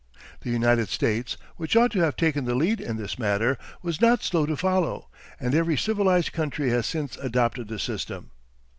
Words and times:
The 0.39 0.49
United 0.49 0.89
States, 0.89 1.37
which 1.57 1.75
ought 1.75 1.91
to 1.91 1.99
have 1.99 2.15
taken 2.15 2.45
the 2.45 2.55
lead 2.55 2.81
in 2.81 2.97
this 2.97 3.19
matter, 3.19 3.59
was 3.83 4.01
not 4.01 4.23
slow 4.23 4.47
to 4.47 4.57
follow, 4.57 5.09
and 5.39 5.53
every 5.53 5.77
civilized 5.77 6.31
country 6.33 6.71
has 6.71 6.87
since 6.87 7.17
adopted 7.17 7.67
the 7.67 7.77
system. 7.77 8.31